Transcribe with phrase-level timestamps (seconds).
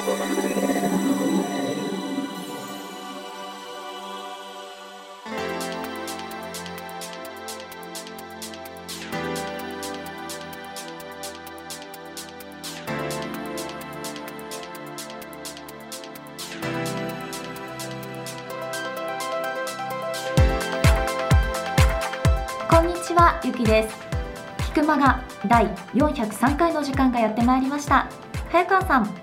[0.00, 0.06] こ
[22.80, 23.94] んにちはゆきです。
[24.68, 28.08] 菊間が第403回の時間がやってまいりました。
[28.50, 29.19] 早川さん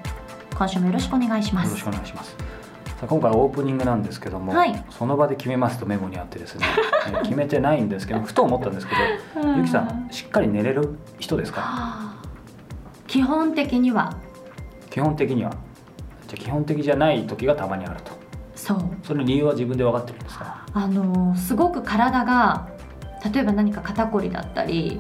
[0.58, 2.32] 今週もよろしくお願いしますよろしくお願いします。
[2.32, 6.66] さあ今回オープニングなんですけども、はいその場で決めますとメモにあってですね、
[7.08, 8.96] えー決めてないんですけど、ふと思ったんですけ
[9.40, 11.62] ど、ゆきさんしっかり寝れる人ですか？
[11.62, 12.16] はあ
[13.06, 14.14] 基本的には
[14.90, 15.52] 基本的には。
[16.28, 18.12] じゃあ基本的じゃない時がたまにあると。
[18.56, 20.66] そうその理由は自分で分かってるんですか？
[20.74, 22.68] あのすごく体が
[23.32, 25.00] 例えば何か肩こりだったり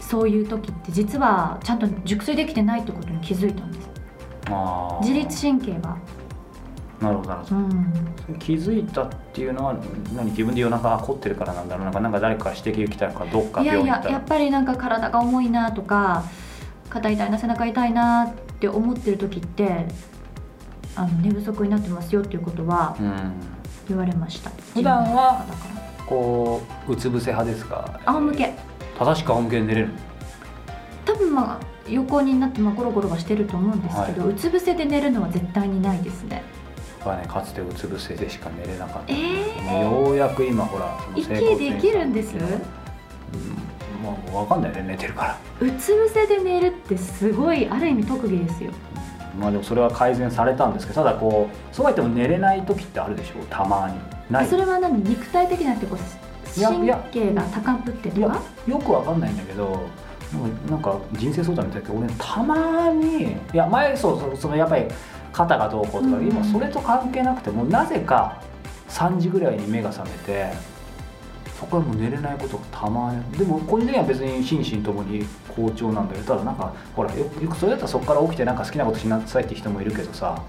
[0.00, 3.77] そういう時って実はちゃんと熟睡できてないってことに気づいたんで。
[5.02, 5.96] 自律神経が。
[7.00, 7.56] なるほどなるほど。
[7.56, 8.38] うん。
[8.38, 9.76] 気づいたっていうのは
[10.14, 16.24] 何自分で夜中凝ってるからなんだろうなんかなんか誰か指摘来たのかどっかいやいややっぱりなんか体が重いなとか
[16.90, 19.86] 肩痛いな背中痛いなって思ってる時って
[20.96, 23.32] あの寝不足になってますよっていうことはうん。
[23.88, 24.50] 言われました。
[24.74, 25.46] 普段は
[26.06, 28.00] こううつ伏せ派ですか？
[28.04, 28.54] 仰向け。
[28.98, 29.90] 正しく仰向けで寝れる
[31.06, 31.58] 多分まあ
[31.90, 36.42] 横になってまあゴロゴロはしてると思うんですけど、うつ伏せで寝るのは絶対にないですね。
[36.98, 42.34] 僕はねかつてうつ伏せでしか寝れなかったえー、ようやく今ほら息できるんです？
[42.34, 42.42] うん。
[44.02, 45.38] まあ分かんないね寝てるから。
[45.60, 48.72] うつ伏せで寝るってすごいある意味特技ですよ。
[49.38, 53.98] まあでもそれは改善されたんですけどただこうそうは言っても寝れない時ってあるでしょたまに。
[54.30, 54.46] ない。
[54.46, 55.02] それは何？
[55.02, 55.98] 肉体的なってこう
[56.60, 57.08] 神いやいや。
[57.12, 59.86] 経が高ぶっていやとかよくわかんないんだけど
[60.32, 64.84] なんかなんか人生相談みたいだけど俺たまにいや前そうそうそのやっぱり
[65.32, 66.28] 肩がどうこうとか、うん。
[66.28, 68.42] 今それと関係なくてもなぜか
[68.88, 70.52] 3時ぐらいに目が覚めて
[71.58, 80.40] そこからもう寝れないことがたまにでも個人的には別に心身ともに好調なんだけどただなんかほらよよくそれだったらそこから起きてなんか好きなことしなさいって人もいるけどさ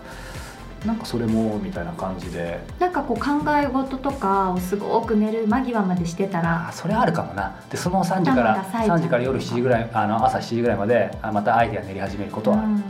[0.85, 2.59] なんかそれもみたいな感じで。
[2.79, 7.61] なんかこう考え事とかをすごく寝る間際までしてたらあそれあるかもな。
[7.69, 8.97] でその3時から頭が冴えちゃう。
[8.97, 12.59] 3時から夜7時ぐらいあの朝7時ぐらいまであまたアイデア練り始めることは。
[12.59, 12.83] ある、うん。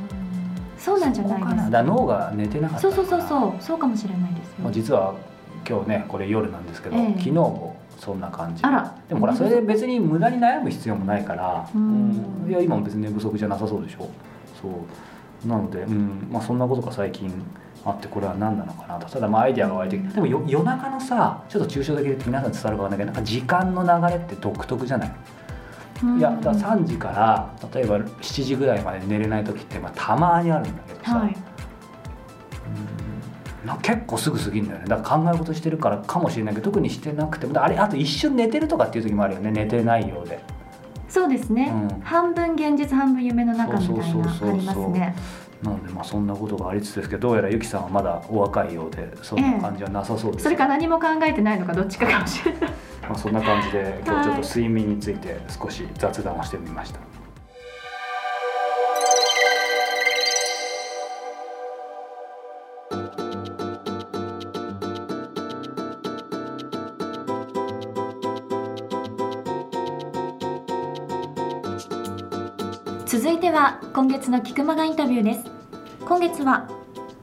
[0.78, 1.55] そうなんじゃないです。
[1.55, 1.55] な。
[1.55, 3.53] だから脳が寝てなかったそうそうそうそう。
[3.59, 4.55] そうかもしれないですよ。
[4.63, 5.16] まあ実は
[5.67, 7.07] 今日ねこれ夜なんですけど、ええ。
[7.13, 8.95] 昨日もそんな感じあら。
[9.07, 12.45] でもほらそれで別に無駄に悩む必要もないから、うん。
[12.47, 14.07] いや今も別に寝不足じゃなさそうでしょ。
[14.61, 14.72] そう
[15.45, 17.31] なので、うんまあ、そんなことが最近
[17.85, 19.07] あってこれは何なのかなと。
[19.09, 25.16] ただまあアイデアが湧いてきてでもよ夜中のさちょっと抽象的で皆さんに伝わるかわかんないけどなんか時間の流れって独特じゃない？
[26.03, 26.19] うん。
[26.19, 31.35] いやだから3時から例えば7時ぐらいまで寝れない時って、まあ、たまにあるんだけどさ、はい。
[33.63, 33.67] うん。
[33.67, 34.85] な結構すぐ過ぎるんだよね。
[34.88, 37.61] だから考え事してるからかもしれないけど特にしてなくても。
[37.63, 39.51] あれあと一瞬寝てるとかっていう時もあるよね。
[39.51, 40.41] 寝てないようで
[41.09, 42.00] そうですね、うん。
[42.02, 45.16] 半分現実半分夢の中みたいなありますね。
[45.64, 52.62] なのでまあそんなことがありつつですけどどうやらゆきさんはまだお若いようでそんな感じはなさそうです、それか何も考えてないのかどっちかかもしれない。
[53.09, 57.19] まあ、そんな感じで今日ちょっと睡眠について少し雑談をしてみました。
[73.09, 75.40] 続いては今月の菊間がインタビューです。
[76.02, 76.70] 今月は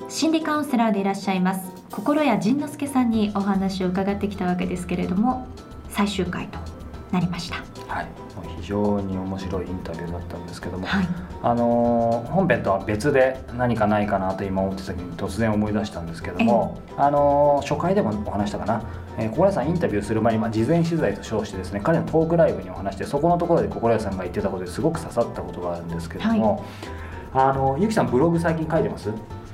[0.08, 5.46] 心理カウンセラーでいらっしゃいます心谷仁之助さんにお話を伺ってきたわけですけれども
[5.88, 6.58] 最終回と
[7.12, 7.58] なりました。
[7.86, 11.08] はい、もう非常に面白いインタビューだったんですけども、はい。
[11.40, 18.82] あのー本編とは別で何かないかなと今思ってた時に突然思い出したんですけども、あのー初回でもお話したかな、
[19.18, 26.64] えー、心谷さんインタビューする前に、まあ、事前取材と称してですね彼のトークライブにお話してそこのところで心谷さんが言ってたことですごく刺さったことがあるんですけども、
[27.32, 29.10] あのゆきさんブログ最近書いてます？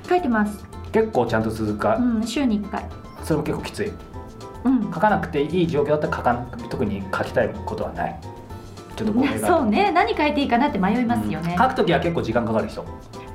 [0.07, 2.85] 書いてます、結構ちゃんと続くか、うん、週に1回。
[3.23, 3.91] それも結構きつい。
[4.65, 4.83] うん。
[4.93, 8.19] 書かなくていい状況だったら書かな特に書きたいことはない。
[8.95, 9.91] ちょっと語弊そうね。
[9.91, 11.57] 何書いていいかなって迷いますよね、うん。
[11.57, 12.85] 書くときは結構時間かかる人。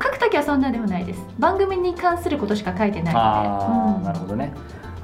[0.02, 1.20] 書くときはそんなでもないです。
[1.38, 4.04] 番組に関することしか書いてないああ、ので、うん。
[4.04, 4.52] なるほどね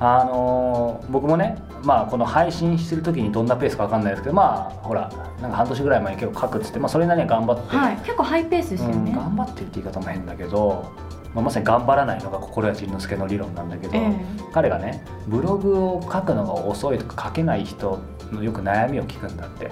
[0.04, 5.10] あのー僕もねまあこの配信してる時にどんなペースかわかんないですけどまあほら
[5.40, 10.90] なんか半年ぐらい前に結構書くっつって、まあ、それなりには頑張って、はい結構ハイペースですようんね、頑張ってって言い方も変だけど、
[11.34, 14.24] まあ、まさに頑張らないのが心谷仁之助の理論なんだけど、ええ。
[14.52, 17.98] 彼がねブログを書くのが遅いとか書けない人
[18.32, 19.70] のよく悩みを聞くんだって。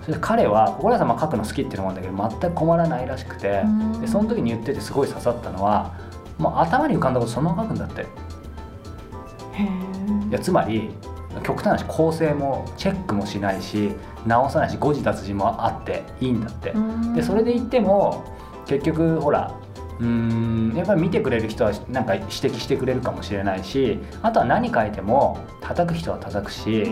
[0.00, 3.62] そそれで彼は心屋さんは書くの好きっていうのもあるんだけど全く困らないらしくて。
[3.64, 4.00] うん。
[4.00, 5.94] でその時に言っててすごい刺さったのは
[6.38, 8.06] もう頭に浮かんだことそのまま書くんだって
[9.58, 10.90] いやつまり
[11.42, 13.92] 極端な話構成もチェックもしないし
[14.26, 16.74] 直さないし誤字脱字もあっていいんだって。
[17.14, 18.24] でそれで言っても
[18.66, 19.54] 結局ほら
[20.00, 26.82] うーんやっぱり見てくれる人はなんか指摘してくれるかもしれないしあとは何書いても叩く人は叩くし、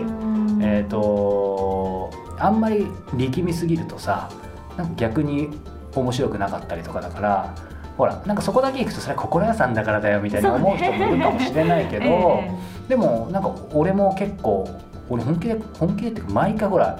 [0.61, 4.29] えー、とあんまり力みすぎるとさ
[4.75, 5.49] なんか逆に
[5.95, 7.55] 面白くなかったりとかだから
[7.97, 12.51] ほらなんかそこだけいくとそれは心屋さんだからだよみたいに思う人もいるかもしれないけど、 え
[12.89, 14.67] でもなんか俺も結構
[15.09, 16.99] 俺本気で本気でっていうか毎回ほら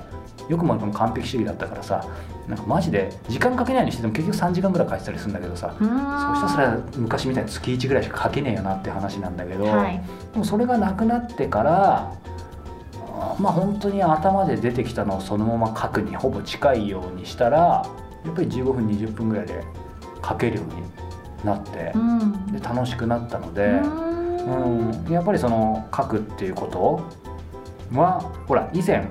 [0.49, 2.03] よくもも完璧主義だったからさ
[2.47, 10.01] なんかマジで時間かけないようにしてても結局3時間ぐらい書いてたりするんだけどさそうしたらそれは昔みたいに月1ぐらいしか書けねえよなって話なんだけど、はい。
[10.31, 12.13] でもそれがなくなってから
[13.19, 17.85] あまあ本当に頭で出てきたのをそのまま書くにほぼ近いようにしたら
[18.25, 19.63] やっぱり15分20分ぐらいで
[20.23, 20.83] 書けるように
[21.45, 22.51] なってうん。
[22.51, 24.89] で楽しくなったので、うん。
[24.89, 27.01] うん、やっぱりその書くっていうこと
[27.97, 29.07] はほら以前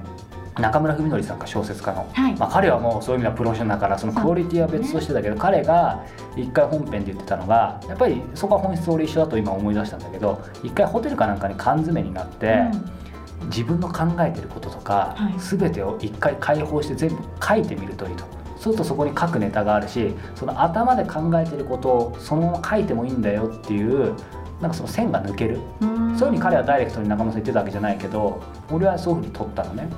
[0.58, 2.36] 中村文則さんが小説家の、はい。
[2.36, 6.02] まあ、彼はもうそういう意味ではプロフェッショナルだからそのクオリティは別としてだけど、彼が
[6.34, 12.62] 一回本編で言ってたのがやっぱりそこは本質俺一緒だと今思い出したんだけど一回ホテルかなんかに缶詰になって、
[13.48, 15.34] 自分の考えてることとか、はい。
[15.38, 18.24] 全てを一回解放して全部書いてみるといいと。
[18.66, 24.12] そうするとそこに書くネタがあるしその頭で考えてることをそのまま書いてもいいんだよっていう
[24.60, 25.60] なんかその線が抜ける。
[25.80, 26.18] うん。
[26.18, 28.42] そういうふうに彼はダイレクトに中村さん言ってたわけじゃないけど
[28.72, 29.88] 俺はそういうふうに取ったのね。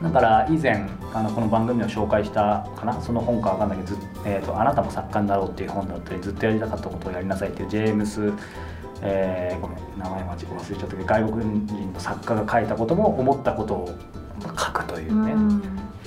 [0.00, 3.00] だから以前あのこの番組を紹介したかな？
[3.00, 8.32] その本かわかんないけどず、えーと「あなたも作家になろう」っていう本だったりずっとやりたかったことをやりなさいっていうジェームス、
[9.02, 13.88] えーごめん名前間違え忘れちゃったけど外国人の作家が書いたことも思ったことを
[14.44, 15.62] 書くというね、うん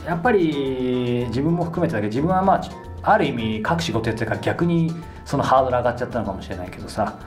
[0.05, 2.61] やっぱり自分も含めてだけど自分はまあ
[3.03, 4.91] ある意味各仕事やってるから逆に
[5.25, 7.19] そのハードル上がっちゃったのかもしれないけどさ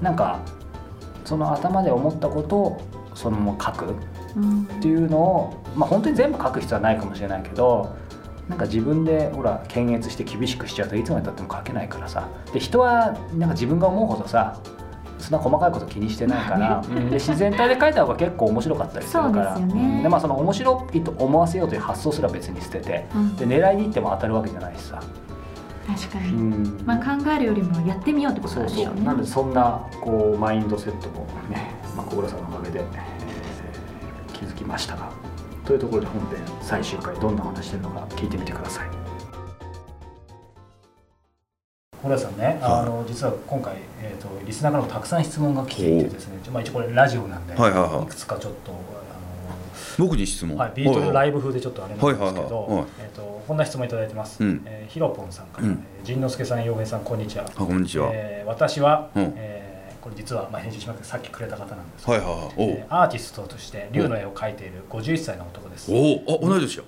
[0.00, 0.40] なんか
[1.24, 2.80] その頭で思ったことを
[3.14, 3.94] そのまま書くっ
[4.80, 7.94] ていうのをまあ本当に全部書く必要はないかもしれないけど
[8.48, 12.28] なんか自分でほら検閲して厳しくしちゃうといつまでたっても書けないからさ。
[12.52, 14.60] で人はなんか自分が思うほどさ
[15.22, 17.10] そんな細かいこと気にしてないから、うん。
[17.10, 20.06] で自然体で書いた方が結構面白かったりするからそうでね。
[20.08, 23.36] まあその面白いと思わせようという発想すら別に捨ててうん。
[23.36, 26.80] で狙いに行っても当たるわけじゃないしさ、う確かに、ん。
[26.84, 29.00] まあ、考えるよりもやってみようってことそうそなんでしょうね。
[29.00, 33.22] うなんでそんなこうマインドセットもね、まあ、小倉さんのおかげで、えー
[34.32, 35.12] 気づきましたが
[35.64, 39.01] というところで本編最終回どんな話してるのか聞いてみてください
[42.02, 48.06] 小倉さんね、あの実は今回、えー、とリスナーからもたくさん質問が来ていてですね、まあ、一応これラジオなんで、はいはいはい。
[48.06, 48.74] くつかちょっとあ
[49.98, 52.42] 僕に質問の、はい、ビートルライイブ風でちょっとあれなんですけはいはいはい。
[52.42, 52.50] はい。
[52.50, 54.62] どえーとこんな質問いただいてます、うん。
[54.66, 55.84] えーひろぽんさんから、うん。
[55.98, 57.44] えー陣之助さん洋平さんこんにちは。
[57.44, 59.32] あこんにちは、えー私は、うん。
[59.36, 62.36] えーこれ実は、まあ、返事しまくてさっきくれた方なんですはいはいはい。
[62.36, 62.50] おう。
[62.56, 65.92] えーアーティストとして竜の絵を描いている51歳の男です。
[65.92, 66.22] おう。
[66.26, 66.84] あ同い年や。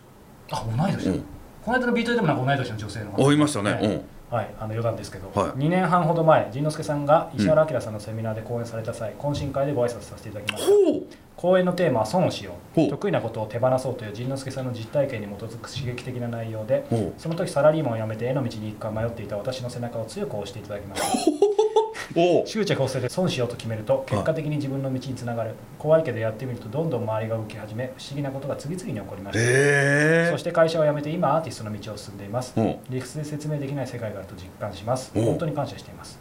[0.50, 1.04] あ同い年。
[1.04, 1.24] だ、うん。
[1.62, 5.50] この間のビートでもなんか同い年の女性の方おいましたね、はいはい、あの余談ですけど、はい。
[5.50, 11.16] 2年半ほど前陣之助さんが石原明さんのセミナーで講演された際、懇親会でご挨拶させていただきました。
[11.36, 12.86] 講演のテーマは損をしよほう。
[12.86, 16.84] う得意なことを手放そうという陣之助さんの実体験に基づく刺激的な内容で
[17.16, 21.53] その時サラリーマンを辞めて絵の道に行くか迷っていた私の背中を強く押していただきました
[22.46, 25.54] 執着を捨てて損しようと決めると結果的に自分の道につながる。
[25.78, 29.40] 怖いけどやってみるとどんどん周りが動き始め不思議なことが次々に起こりました。
[29.40, 30.28] へえ。
[30.30, 32.54] そして会社を辞めて今アーティストの道を進んでいます。
[32.88, 35.12] 理屈で説明できない世界があると実感します。
[35.14, 36.18] お本当に感謝しています。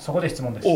[0.00, 0.66] そこで質問です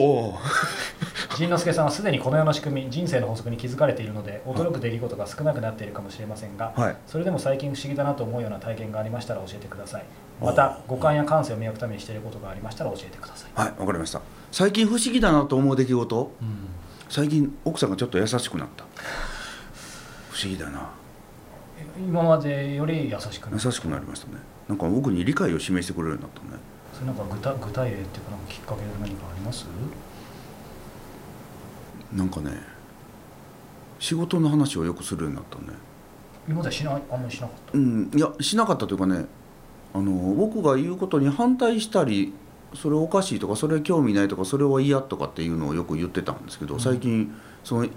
[1.33, 6.97] おう陣之助さんはすでにこの世の仕組み人生の法則に気づかれているので驚く出来事が少なくなっているかもしれませんが、はい。
[7.07, 10.05] それでも最近不思議だなと思うような体験がありましたら教えてください。
[10.41, 14.21] また五感や感性を磨くためにしていることがありましたら教えてください、はいわかりました。
[14.51, 16.33] 最近不思議だなと思う出来事？
[17.09, 18.85] 最近奥さんがちょっと優しくなった。
[20.31, 20.91] 不思議だな。
[21.99, 24.35] 今までより優しくなる優しくなりましたね。
[24.69, 26.61] なんか僕に理解を示してくれるようになったね。
[26.95, 29.67] それなんか具体具体例っていうかなんかきっかけで何かあります？
[32.15, 32.53] なんかね
[33.99, 35.77] 仕事の話をよくするようになったね。
[36.49, 37.79] 今までしないあんまりしなかった？
[37.79, 39.27] うんいやしなかったというかね
[39.95, 42.33] あの僕が言うことに反対したり
[42.75, 46.81] それおかしいとかそれ興味ないとかそれは嫌とかっていうのをよく言ってたんですけど、うん。
[46.81, 47.89] 最近その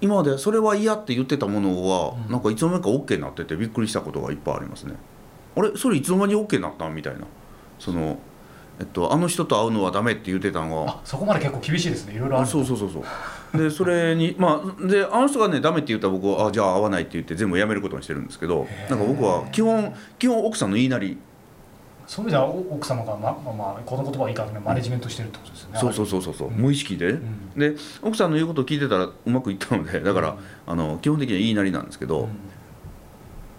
[0.00, 2.32] 今までそれは嫌って言ってたものは、うん。
[2.32, 4.94] なんかいつの間にか OK になっててびっくりしたことがいっぱいありますね。
[5.56, 5.76] あれ？
[5.76, 7.26] それいつの間に OK になったんみたいな。
[7.78, 8.18] その
[8.80, 12.14] えっと、あの人と会うのはダメって言ってたのあそこまで結構厳しいですね。
[12.14, 12.50] いろいろあがる。
[12.50, 13.04] そうそうそうそう
[13.54, 21.16] でそれにまあであの人がねダメって言ったら僕はあじゃあ会わないって言って全部やめることにしてるんですけどなんか僕は基本基本奥さんの言いなり。
[22.06, 26.54] そういう意味ではお奥様がままあまあこの言葉はいいからねマネジメントしてるってことですよねそうそうそうそうそう、うん。
[26.56, 27.50] 無意識で、ん。
[27.56, 30.36] で奥さんの言うことを聞いてたらうまくいったのでだから、うん。
[30.66, 32.28] あの基本的には言いなりなんですけど、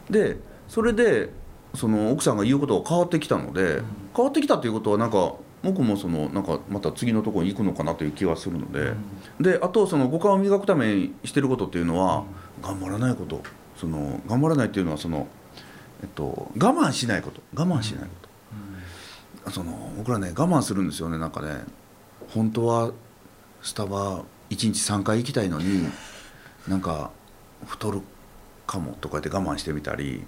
[0.10, 0.14] うん。
[0.14, 0.38] で
[0.68, 1.32] それで
[1.74, 3.84] その奥さんが言うことが変わってきたので、ん。
[4.16, 5.34] 変わってきたということはなんか
[5.66, 8.94] 僕もそのなんかまた次のところに行くのかなという気はするので、
[9.42, 12.24] であとその五感を磨くためにしてることっていうのは、
[12.62, 13.42] 頑張らないこと。
[13.76, 15.28] その頑張らないっていうのはその、
[16.02, 17.42] えっと、我慢しないこと。
[17.56, 18.10] 我慢しないこ
[19.46, 21.18] と、その僕らね我慢するんですよね。
[21.18, 21.64] なんかね
[22.30, 22.92] 本当は
[23.64, 25.88] スタバ1日3回行きたいのに
[26.70, 27.10] なんか
[27.66, 28.02] 太る
[28.68, 30.24] かもとか言って我慢してみたり。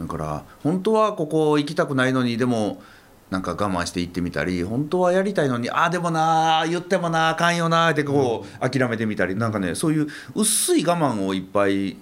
[0.00, 2.82] だから本当はここ行きたくないのにでも
[3.30, 11.96] なんか我慢して行ってみたり本当はやりたいのにああでもなー言ってもなあかんよなーってこう諦めてみたりなんかねそういう薄い我慢をいっぱい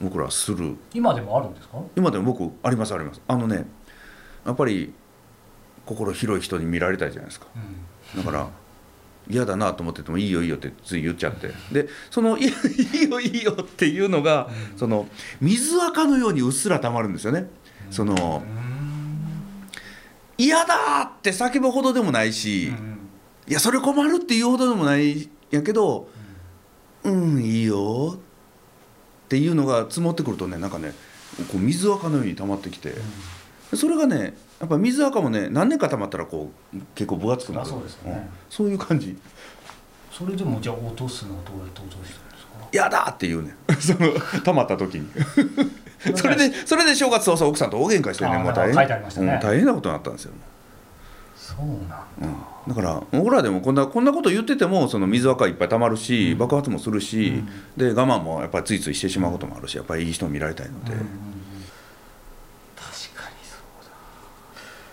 [0.00, 0.76] 僕らはする。
[0.92, 1.78] 今でもあるんですか？
[1.96, 3.22] 今でも僕ありますあります。
[3.26, 3.66] あのね
[4.44, 4.92] やっぱり
[5.86, 7.46] 心広い人に見られたいじゃないですか。
[8.16, 8.48] だから
[9.30, 11.50] 嫌だなと思ってても「いいよいいよ」ってつい言っちゃって。
[11.72, 15.08] でその「いいよいいよいいよ」っていうのが、その
[15.40, 17.48] 水垢のようにうっすらたまるんですよね。
[17.90, 18.42] その
[20.38, 22.72] 嫌だって叫ぶほどでもないし、い
[23.52, 26.08] やそれ困るっていうほどでもないんやけど
[27.02, 30.94] 「うんいいよ」っていうのが積もってくるとねなんかね
[31.50, 32.94] こう水垢のように溜まってきて、
[33.74, 37.62] それがねやっぱ水垢もね何年か溜まったらこう結構分厚くなる。
[37.62, 38.16] あそうですよね。
[38.16, 38.30] ん。
[38.48, 39.16] そういう感じ。
[40.12, 45.08] それでもじゃあ落とすのはどうやって落としたんですか「やだ!」っていうね その溜まった時に
[46.14, 49.32] それでそれで正月早々奥さんと大喧嘩してねもう大変書いてありましたね。
[49.34, 50.32] うん大変なことになったんですよ、
[51.36, 52.04] そうなんだ。
[52.22, 57.42] うん、だから僕らでもこんなこんなこと言っててもその水垢いっぱい溜まるし、爆発もするし、
[57.76, 61.08] で我慢もやっぱりついついしてしまうこともあるしやっぱりいい人を見られたいので、確かに
[63.42, 63.90] そうだ。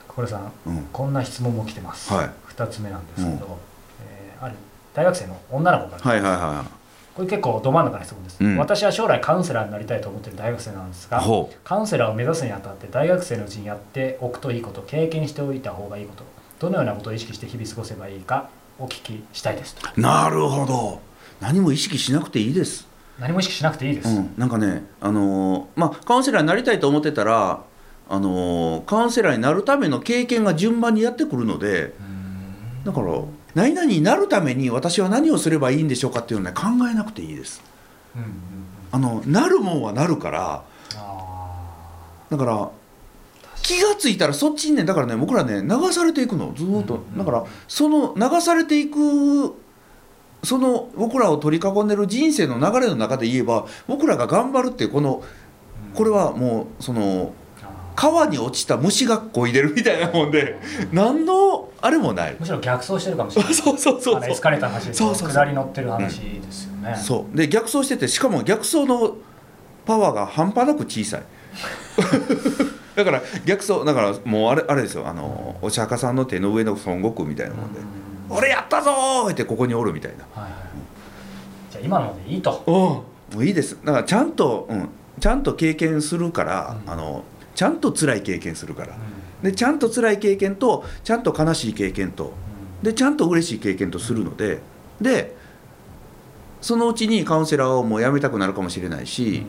[0.07, 0.87] 小倉さん、うん。
[0.91, 2.29] こんな質問も来てます、はい。
[2.55, 3.59] 2つ目なんですけど、
[4.07, 4.55] えーある
[4.93, 6.65] 大学生の女の子から、はいはいは
[7.15, 8.57] これ結構ど真ん中の質問です、うん。
[8.57, 11.23] 私は将来カウンセラーになりたいと思っている大学生なんですが
[11.63, 16.23] カウンセラーを目指すにあたって大学生のうちにやっておくといいこと経験しておいた方がいいこと
[16.59, 20.99] どのようなことを意識して日々過ごせばいいかお聞きしたいですなるほど。
[21.39, 22.87] 何も意識しなくていいです。
[23.19, 27.63] 何も意識しなくていいです、うん、なんかね、あのーまあ、カウンセラーになりたいと思ってたら、
[28.09, 31.93] あのーカウンセラーになるための経験が順番にやってくるので
[32.83, 33.13] だから
[33.55, 37.63] 何々になるために私は何をすればいいんでしょうかっていうのは、ね、考えなくていいです。
[38.15, 38.35] うんうんうん。
[38.91, 40.63] あのなるもんはなるから。
[40.95, 42.69] あだから
[43.61, 46.53] 気がついたらそっちにねだからね僕らね流されていくの。
[46.55, 49.55] ずーっと、うんうんだからその流されていく
[50.43, 55.25] その僕らを取り囲んでる人生の流れの中で言えば僕らが頑張るっていうこのー
[55.95, 57.44] これはもうそのあ
[57.95, 60.57] 川に落ちた虫がこいでるみたいなもんで
[60.91, 62.33] 何のあれもない。
[62.33, 63.53] ーむしろ逆走してるかもしれない。
[63.55, 64.87] そうそうそうエスカレーターの話。
[64.87, 65.29] でそうそう。
[65.29, 69.15] 下り乗ってる話ですよね、そうで逆走しててしかも逆走の
[69.85, 71.23] パワーが半端なく小さい
[72.95, 77.79] だから逆走だからもうあれあれですよあのお釈迦さんの手の上の孫悟空みたいなもんで
[78.29, 80.61] 「俺やったぞー!」ってここにおるみたいなはいはい
[81.71, 83.03] じゃあ今のでいいと「おも
[83.37, 87.23] ういいです」だからちゃんと、うん、ちゃんと経験するから、うんあの
[87.55, 88.95] ちゃんと辛い経験するから。
[89.41, 92.33] でちゃんと辛い経験とちゃんと悲しい経験と。
[92.83, 94.61] でちゃんと嬉しい経験とするので。
[95.01, 95.35] で
[96.61, 99.45] そのうちにカウンセラーをもう辞めたくなるかもしれないし、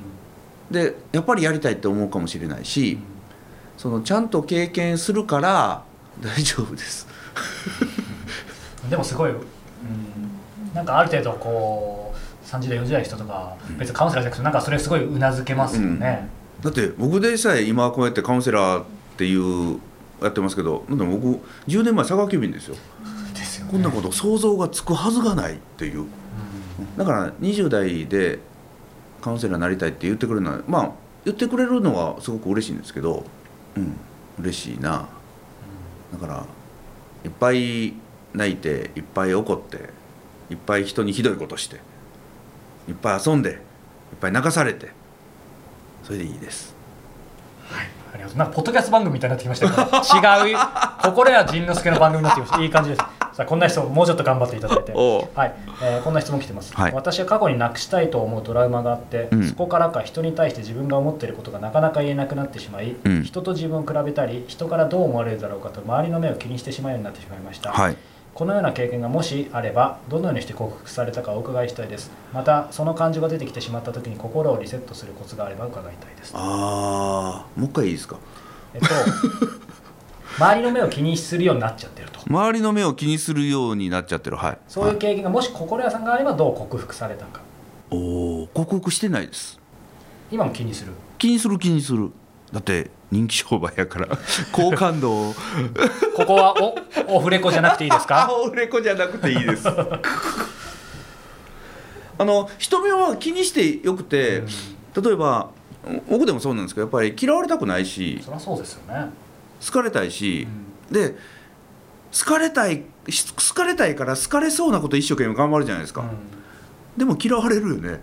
[0.70, 2.98] でやっぱりやりたいって思うかもしれないし、
[3.78, 5.82] そのちゃんと経験するから
[6.20, 7.08] 大丈夫です。
[8.90, 9.40] でもすごい、うん、
[10.74, 16.28] なんかある程度こう30代40代の人とか別にカウンセラーじゃなくてなんかそれすごいうなずけますよね、
[16.66, 18.84] だって僕でさえ今こうやってカウンセラーっ
[19.16, 19.78] ていう
[20.20, 22.74] やってますけどなんで僕10年前佐川急便ですよ。
[22.74, 22.80] ね。
[23.70, 26.06] こんなこと想像がつくはずがないっていう。
[26.96, 28.40] だから20代で
[29.22, 30.90] カウンセラーになりたいって言ってくれるのはまあ
[31.24, 33.24] 言ってくれるのはすごく嬉しいんですけど
[33.76, 33.96] うん
[34.40, 35.06] 嬉しいな。
[36.12, 36.46] だから
[37.24, 37.94] いっぱい
[38.34, 39.90] 泣いていっぱい怒って
[40.50, 41.76] いっぱい人にひどいことして
[42.88, 43.56] いっぱい遊んでいっ
[44.20, 44.95] ぱい泣かされて
[46.06, 46.72] それでいいです。
[48.14, 48.38] ありがとう。
[48.38, 49.82] なんかポッドキャスト番組みたいになってきましたけど
[50.48, 50.56] 違う。
[51.02, 52.62] 心や仁之助の番組になってきました。
[52.62, 52.98] いい感じです。
[52.98, 54.92] さあこんな人もうちょっと頑張っていただいて。
[54.92, 56.92] はい、えーこんな質問来てます、はい。
[56.92, 59.48] 私は過去になくしたいと思うトラウマがあって、うん。
[59.48, 63.24] そこからか人に対して自分が思っていることがなかなか言えなくなってしまい、うん。
[63.24, 67.96] 人と自分を比べたり人からどう思われるだろうかと周りの目を気にしてしまうようになってしまいました、はい
[68.36, 72.10] このような経験がもしあればどのようにして克服されたかお伺いしたいです。
[72.34, 76.32] またその感情が出てきてしまった時に心をリセットするコツがあれば伺いたいです。
[76.36, 78.18] ああもう一回いいですか？
[78.74, 78.86] えっと
[80.38, 82.20] 周りの目を気にするようになっちゃってると。
[82.28, 84.36] 周りの目を気にするようになっちゃってる。
[84.36, 84.58] はい。
[84.68, 87.40] そういう経験がもし心屋さんがあればどう克服されたか。
[87.90, 89.58] おお克服してないです。
[90.30, 90.92] 今も気にする？
[91.16, 92.10] 気にする気にする
[92.52, 94.08] だって人気商売やから。
[94.52, 95.34] 好感度を。
[96.14, 96.54] ここは
[97.08, 99.68] おオフレコじゃなくていいですあかオレコじゃなくていいです。
[102.18, 104.42] あの人目は気にしてよくて、
[104.94, 105.50] 例えば
[106.08, 109.10] 僕でもそうなんですけどやっぱり嫌われたくないしそりゃそうですよね、
[109.64, 110.48] 好かれたいし、
[110.90, 111.14] で
[112.18, 116.08] 好かれたいし好かれたいから好かれそうなこと一生懸命頑張るじゃないですか、うん。
[116.96, 118.00] でも嫌われるよね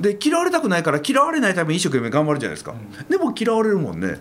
[0.00, 4.08] で嫌われたくないから嫌われないために一生懸命頑張るじゃないですか、うでも嫌われるもんね。
[4.08, 4.20] うん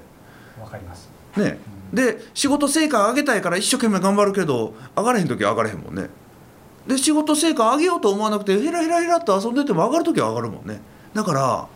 [0.62, 1.10] わかります。
[1.38, 1.58] ね、
[1.94, 6.10] で仕事成果上げたいから一生懸命頑張るけど上がれへん時は上がれへんもんね。
[6.88, 10.79] で仕事成果上げようと思わなくてヘラヘラヘラっと遊んでても上がる時は上がるもんね。
[11.13, 11.67] だから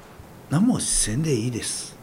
[0.49, 1.97] 何もせんでいいです。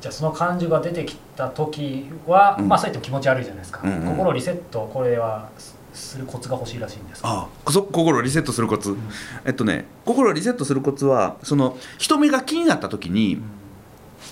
[0.00, 2.68] じゃあその感情が出てきた時は、うん。
[2.68, 4.08] まあそうやっても気持ち悪いじゃないですか、うんうん。
[4.16, 5.48] 心をリセットこれは
[5.92, 7.20] すするコツが欲しいらしいんです。
[7.24, 8.96] ああそ心をリセットするコツ、
[9.44, 13.40] えっとね心をリセットするコツはその人目が気になった時に、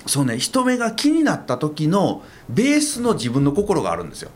[0.07, 4.31] そうね人目が気になった時のベースの自分の心があるんですよ。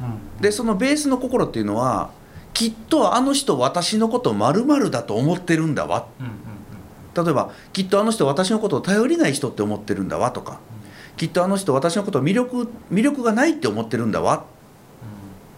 [0.00, 0.42] うん。
[0.42, 2.10] でそのベースの心っていうのは
[2.54, 6.06] きっとあの人私のことまるだと思ってるんだわ。
[6.20, 6.32] うんうん
[7.24, 10.60] 例えばきっとあの人私のことを頼りない人って思ってるんだわとか
[11.16, 14.44] きっとあの人私のことを魅力魅力がないって思ってるんだわ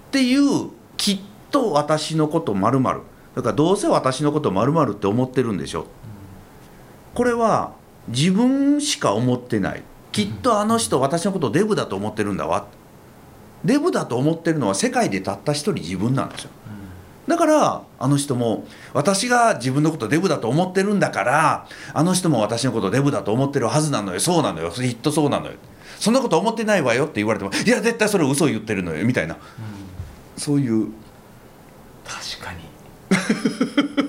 [0.08, 0.70] っていう
[1.00, 1.18] きっ
[1.50, 2.78] と私のことまる
[3.34, 5.86] だからどうせ私のことまるって思ってるんでしょ。
[7.14, 7.72] これは
[8.08, 9.82] 自分しか思ってない。
[10.12, 12.66] きっとあの人私のことデブだと思ってるんだわ。
[13.64, 16.50] デブだと思ってるのは世界でたった一人自分なんですよ。
[17.26, 24.20] だからあの人も私が自分のことデブだと思ってるんだからあの人も私のことデブだと思ってるはずなのよ。
[24.20, 24.70] そうなのよ。
[24.70, 25.54] きっとそうなのよ。
[25.98, 29.06] そんなこと思ってないわよって言われてもいや絶対それ嘘言ってるのよ。
[29.06, 29.38] みたいな。
[30.40, 30.88] そういう。
[32.02, 32.60] 確かに。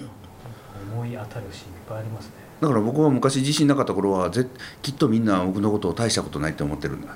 [0.93, 4.47] 思い当たるシーンいっぱいありますね、だから僕は昔自信なかった頃はぜ
[4.81, 7.15] きっとみんな僕のことを大したことないって思ってるんだ。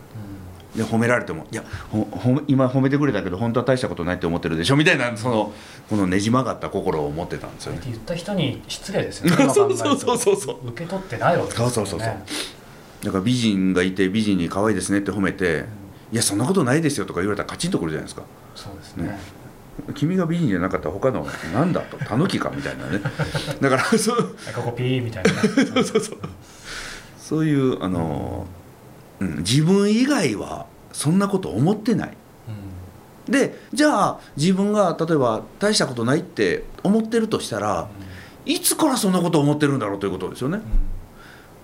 [0.76, 5.54] で褒められても「いやほほ今褒めてくれたけど本当は大したことないって思ってるでしょ」みたいなその
[5.90, 7.80] このねじ曲がった心を持ってたんですよね。
[7.80, 9.38] って言った人に失礼ですよね。
[9.40, 10.18] 今考えるとそうそう。
[10.18, 11.72] そうそう受け取ってないわけですよね。
[11.72, 13.06] そうそうそうそう。
[13.06, 15.66] だから美人がいて美人に可愛いですねって褒めて
[16.12, 18.24] 「いやそんなことないですよ」とか言われたらカチンとくるじゃないですか
[18.56, 19.20] そうですね。
[19.94, 21.98] 君が美人じゃなかったら他のなんだと？
[21.98, 22.50] タヌキか？
[22.56, 23.00] みたいなね。
[23.60, 24.36] だから そう。
[24.56, 25.32] ここピーみたいな。
[25.34, 25.40] ね
[25.76, 26.18] そうそうそう。
[27.20, 28.48] そういうあの、
[29.20, 32.18] うん、自分以外はそんなこと思ってない。
[33.28, 33.32] うん。
[33.32, 37.90] でじゃあ自分が例えば大したことないって思ってるとしたら
[38.46, 40.60] いつからそんなこと思ってるんだろうということですよね。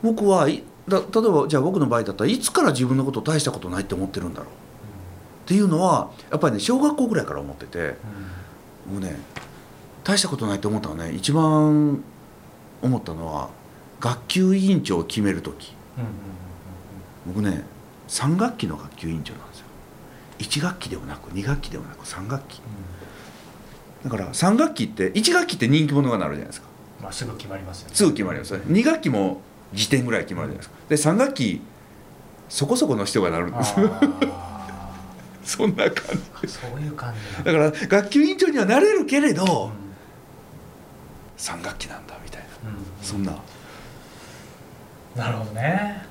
[0.03, 4.49] 僕はいだ例えばじゃあ僕の場合だったらいつから自分のこと大したことないって思ってるんだろう？
[5.51, 7.95] っていうのはやっぱりね小学校ぐらいから思ってて
[8.89, 9.19] もうね
[10.01, 12.01] 大したことないって思ったのはね一番
[12.81, 13.49] 思ったのは
[13.99, 15.73] 学級委員長を決める時。
[17.27, 17.65] 僕ね
[18.07, 19.65] 3学期の学級委員長なんですよ。
[20.39, 22.61] 1学期でもなく2学期でもなく3学期。
[24.05, 26.67] だから3学期って1学期って人気者がなるじゃないですか。
[27.01, 27.95] まあすぐ決まりますよね。
[27.95, 28.65] すぐ決まりますよね。
[28.69, 29.41] 2学期も
[29.73, 31.11] 時点ぐらい決まるじゃないですか。
[31.11, 31.61] で3学期
[32.47, 33.73] そこそこの人がなるんです。
[33.77, 34.50] あ
[35.43, 37.51] そんな感ーそういう感じじだ。
[37.51, 39.71] から学級委員長にはなれるけれどうん。
[41.37, 42.69] 3学期なんだみたいな。
[42.69, 42.77] うん。
[43.01, 43.33] そんな。
[45.15, 46.05] なるほどね。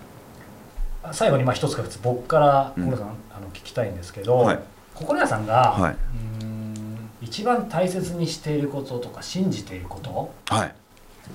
[1.02, 4.58] あ最後にまあ一つか二つ僕からうん心さん、あの聞きたいんですけど、はい。
[4.94, 5.92] 心屋さんが、はい。
[5.92, 10.68] うーん一番大切にしていることとか信じていることはい。
[10.68, 10.72] っ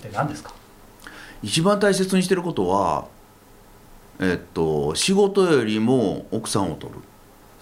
[0.01, 0.51] て何ですか？
[1.41, 3.05] 一番大切にしてることは
[4.19, 6.99] えっと仕事よりも奥さんを取る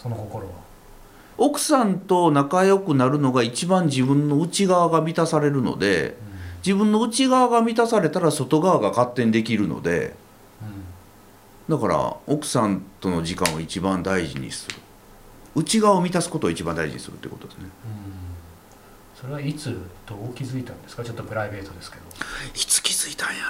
[0.03, 0.53] その心は。
[1.37, 6.15] 奥さんと仲良くなるのが一番自分の内側が満たされるので
[6.63, 10.21] 自分の内側が満たされたら外側が勝手にできるので。
[11.69, 14.75] だから奥さんとの時間を一番大事にする。
[15.55, 17.69] 内側を満たすことを一番大事にするってことですね。
[19.15, 21.05] それはいつどう気づいたんですか？
[21.05, 22.03] ちょっとプライベートですけど。
[22.53, 23.43] いつ気づいたんや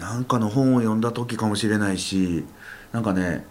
[0.00, 2.46] ろなんかの本を読んだ時かもしれないし
[2.92, 3.44] なんかね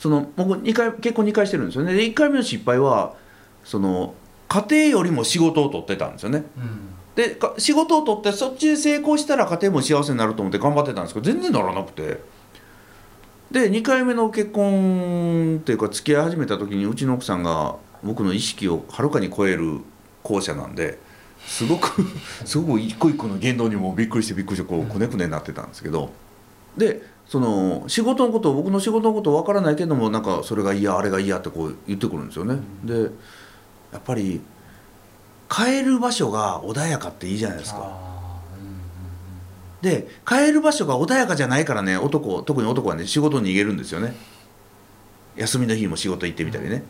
[0.00, 1.92] その僕2回結婚2回してるんですよね。
[1.92, 3.14] で1回目の失敗は
[3.64, 4.14] その
[4.48, 6.44] 家庭よりも仕事を取ってたんですよね。
[6.56, 6.88] うん。
[7.14, 12.18] でか仕事を取ってそっちで成功したら家庭も幸せになると思って頑張ってたんですけど全然ならなくて。
[13.50, 19.80] で2回目の結婚っていうか付き合い始めた時にうちの奥さんが僕の意識をはるかに超える
[20.22, 20.98] 後者なんで
[21.44, 21.88] すごく
[22.46, 26.10] すごく一個一個の言動にもびっくりしてびっくりしてこうくねくねになってたんですけど。
[26.76, 32.58] でその仕事のこと僕の仕事のこと分からないけどもなんかそれが嫌あれが嫌ってこう言ってくるんですよね。
[32.82, 33.02] で
[33.92, 34.40] やっぱり
[35.48, 37.82] 帰る場所が穏やかっていいじゃないですか。
[37.84, 38.10] あ
[39.80, 44.12] で帰る場所が穏やかじゃないからね男特に男はね仕事に逃げるんですよね
[45.36, 46.82] 休みの日も仕事行ってみたりね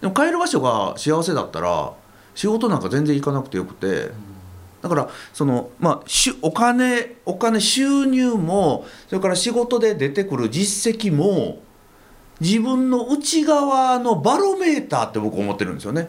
[0.00, 1.92] でも帰る場所が幸せだったら
[2.34, 4.12] 仕事なんか全然行かなくてよくて
[4.82, 11.58] だからそのまあしお金お金収入もそれから仕事で出てくる実績も
[12.40, 16.08] 自分の内側のバロメーターって僕思ってるんですよね。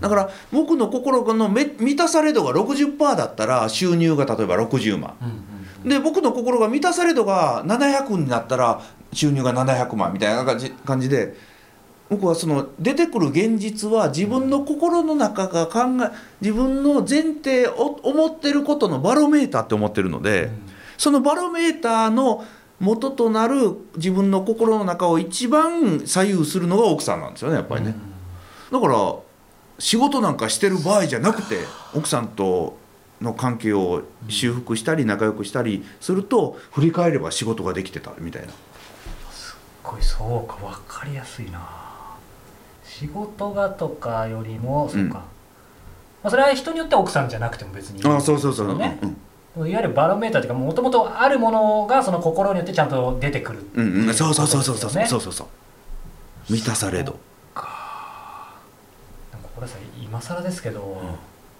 [0.00, 5.14] だから僕の心のめ満たされ度が60%だったら収入が例えば60万。
[5.20, 11.34] うんうんで僕の心が満たされ度が700になったら収入が700万みたいな感じ感じで
[12.10, 20.50] 僕はその出てくる現実は自分の心の中が考え自分の前提を思ってることのバロメーターって思ってるので、
[20.98, 22.44] そのバロメーターの
[22.80, 27.94] 元となる自分の心の中を一番左右するのが奥さんなんですよねやっぱりね。
[28.72, 29.14] だから
[29.78, 31.60] 仕事なんかしてる場合じゃなくて
[31.94, 32.76] 奥さんと
[33.20, 38.52] の関係を修復したり仲良くしたりすると振り返れば仕事ができてたみたいな。
[39.30, 41.89] すごいそうか分かりやすいな
[43.00, 45.24] 仕事がとかよりもそうか、うんま
[46.24, 48.98] あ、それは人によっては奥さんじゃなくても別にいいああそうそうそう、ね。
[49.02, 49.16] うん
[49.56, 53.58] いわゆるバロメーターというかもともとあるものがその心によってちゃんと出てくる。
[53.74, 54.90] うんうん、そうそうそうそうそう。
[54.90, 57.18] そうそうそう満たされ度
[57.56, 57.58] な
[59.38, 61.02] んかこれさ今更ですけど、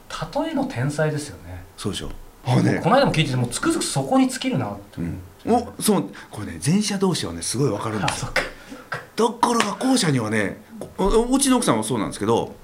[0.09, 1.65] 例えの天才ですよね。
[1.77, 2.11] そうでしょ。
[2.47, 2.81] あね。
[2.81, 5.21] この間も聞いててもうつくづくそこに尽きるなって、うん、
[5.53, 6.05] おそう。
[6.31, 8.33] これね前者同士はねすごいわかるんですよ
[8.91, 10.61] あそっかところが後者にはね
[10.99, 12.55] うちの奥さんはそうなんですけど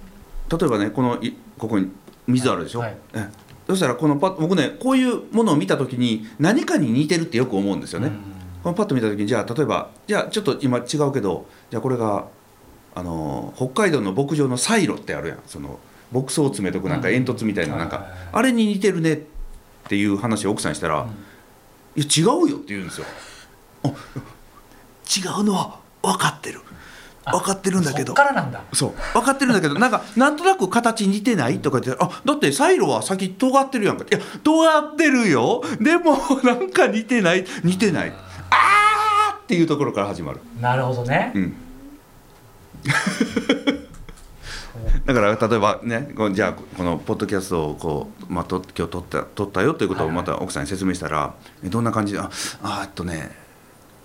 [0.51, 1.91] 例えばねこのいここに
[2.27, 2.97] 水あるでしょ、はい。
[3.15, 3.29] え
[3.67, 8.13] そしたらこのパッ僕ねこういうものを見た時に何かに似てるってよく思うんですよね、
[8.63, 12.29] このパッと見た時にじゃあ例えばじゃあちょっと今違うけどじゃあこれが
[12.95, 15.39] あのー北海道の牧場のサイロってあるやん。
[15.47, 15.81] その
[16.13, 17.15] 牧草を詰めとくなんかうん。
[17.15, 19.19] 煙突みたいななんかあれに似てるねっ
[19.89, 21.07] ていう話を奥さんにしたら
[21.97, 23.07] 「いや違うよ」って言うんですよ。
[23.83, 25.81] あ違うのは
[26.13, 26.61] 分かってる。
[27.25, 28.07] 分かってるんだけど。
[28.09, 28.63] そっからなんだ。
[28.73, 28.95] そう。
[29.13, 35.63] 分かってるんだけどなんかなんとなく形似てないとか言って「あだってサイロは先尖ってるやんか」いや尖ってるよ。
[35.81, 37.45] でもなんか似てない。
[37.65, 38.13] 似てない。
[38.51, 40.41] あーっていうところから始まる。
[40.61, 41.57] なるほどね、うん。
[45.05, 52.13] だから例えばねじゃあこのポッドキャストをこう、まあ、と今日撮った撮ったよということをまた奥さんに説明したら「えどんな感じ？
[52.13, 52.31] であ
[52.63, 53.35] あえっとね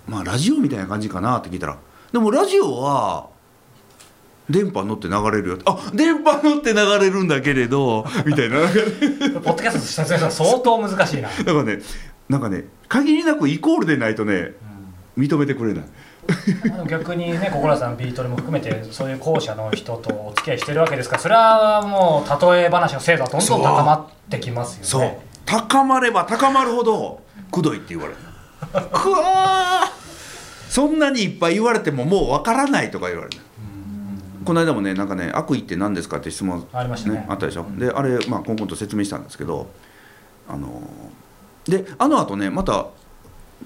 [0.07, 1.77] まあラジオみたいな感じかな」って聞いたら
[2.11, 3.27] 「でもラジオは
[4.49, 8.59] 電波乗って流れるよ」あ電波乗って流れるんだけれど」みたいな。
[9.41, 11.79] ポッドキャストとしては相当難しいな、なんかね
[12.29, 14.53] なんかね限りなくイコールでないとね
[15.17, 15.83] 認めてくれない。
[16.87, 25.01] 逆にね心さんビートルも含めてそういう後者の人とお付き合いしてるわけですからそれはもう例え話の精度はどんどん高まってきますよそう。
[25.01, 27.21] ね高まれば高まるほど
[27.51, 28.17] くどいって言われる。
[28.91, 30.00] くわー
[30.71, 33.37] そんなにいっぱい言われてももうわからないとか言われる。
[34.45, 37.25] この間もねなんかね悪意って何ですかって質問ありましたね。
[37.27, 39.67] あったでしょ、であれまあコンコンと説明したんですけど
[40.47, 40.81] あの
[41.65, 42.87] であのあとねまた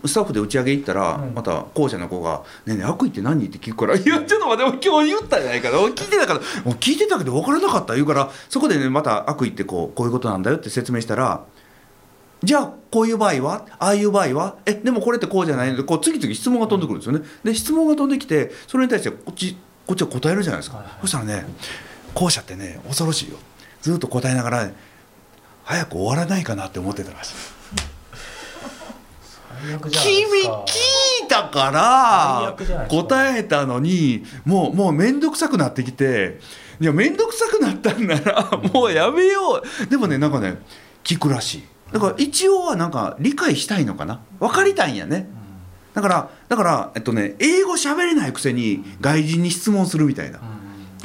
[0.04, 1.36] スタッフで打ち上げ行ったら、うん。
[1.36, 11.44] また後者の子が「ねえねえ悪意って何?」って聞くから「いやちょっと待って今日言ったじゃないかな聞いてたからお聞いてたけど分からなかった」言うからそこでねまた悪意ってこうこういうことなんだよって説明したら
[12.44, 13.66] 「じゃあこういう場合は？
[13.80, 14.56] ああいう場合は？
[14.66, 17.26] えでもこれってこうじゃないの?」でこう次々質問が飛んでくるんですよね。
[17.44, 20.78] で質問が飛んできてそれに対してこっちこっちは答えるじゃないですか。
[20.78, 21.46] はいはいそしたらね
[22.14, 23.38] 後者ってね恐ろしいよ。
[23.82, 24.74] ずっと答えながら、ね、
[25.64, 27.34] 早く終わらないかなって思ってたらしい。
[29.68, 30.66] 君ですか。
[30.68, 36.40] 聞いたか最ら答えたのにもうもう面倒くさくなってきて
[36.80, 39.88] いや面倒くさくなったんならもうやめよう。
[39.88, 40.58] でもねなんかね
[41.04, 44.20] 聞くらしいだから一応はなんか理解したいのかな？
[44.40, 45.28] 分かりたいんやね。
[45.94, 50.40] だからだからえっとね英語喋れないくせに外人に質問するみたいな。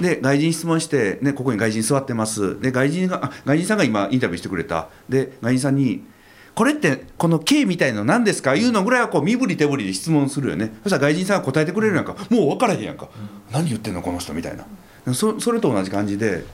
[0.01, 2.59] で外人に質問して、ね、ここに外人座ってます。
[2.61, 4.89] で外人があ外人さんが今インタビューしてくれた。
[5.09, 6.03] で外人さんに
[6.57, 8.57] 「これってこの K みたいの何ですか？
[8.57, 10.73] いうのぐらいはこう身振り手振りで質問するよね。
[10.83, 12.17] そしたら外人さんが答えてくれるやんか。
[12.31, 13.09] もう分からへんやんか、
[13.53, 14.33] 何言ってんのこの人？
[14.33, 15.15] みたいな。
[15.15, 16.45] そそれと同じ感じで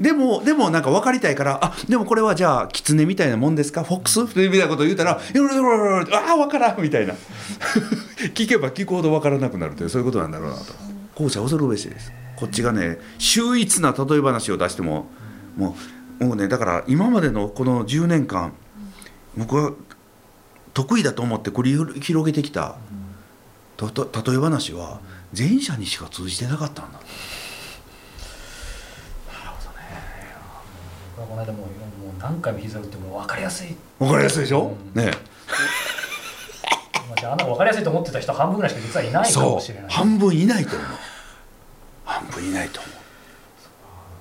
[0.00, 3.84] でもでもなんか分かりたいからあでもこれはじゃあキツネみたいなもんですか？
[3.84, 4.20] フォックス？
[4.22, 7.14] みたいなことを言うたら「よろよろよろああ分からん」みたいな。
[8.34, 10.64] 聞けば聞くほど分からなくなるというそういうことなんだろうなと。
[11.14, 12.12] 後者恐るべしです。
[12.36, 15.06] こっちがね秀逸な例え話を出しても
[15.56, 15.76] も
[16.20, 18.52] うもうねだから今までのこの10年間
[19.36, 19.72] 僕は
[20.74, 21.62] 得意だと思って繰
[21.94, 22.76] り広げてきた
[23.76, 25.00] とと例え話は
[25.36, 26.98] 前者にしか通じてなかったんだ
[31.11, 33.74] 僕はこの間もうもう何回も膝打っても分かりやすい。
[33.98, 35.02] 分かりやすいでしょ、うん。
[35.02, 35.10] ね
[37.08, 39.84] まあじゃああんな分かりやすいと思ってた人半分ぐらいしか実はいないかそもしれない。
[39.84, 39.88] う。
[39.88, 40.88] 半分いないと思う。
[42.04, 42.92] 半分いないと思う。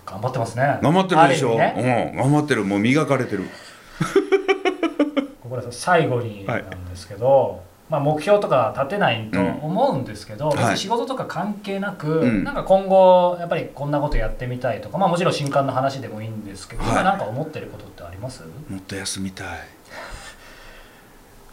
[0.05, 0.79] 頑張ってますね。
[0.81, 2.11] 頑張ってるでしょ、ね。
[2.13, 2.17] うん。
[2.17, 2.65] 頑張ってる。
[2.65, 3.43] もう磨かれてる。
[5.41, 12.43] ここで最後になんですけど、まあ、目標とか立てないと思うんですけど、うん仕事とか関係なく、うん。
[12.45, 16.91] なんか今後やっぱりこんなことやってみたいとか、まあ、もちろん新刊の話でもいいんですけど、はい。
[16.93, 18.43] 今なんか思ってることってあります？
[18.69, 19.47] もっと休みたい。